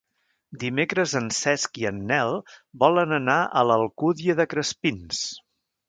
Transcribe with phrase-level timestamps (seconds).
[0.61, 2.35] Dimecres en Cesc i en Nel
[2.87, 5.27] volen anar a l'Alcúdia de Crespins.